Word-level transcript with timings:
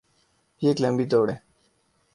یہ 0.61 0.67
ایک 0.69 0.81
لمبی 0.81 1.05
دوڑ 1.05 1.29
ہے۔ 1.29 1.37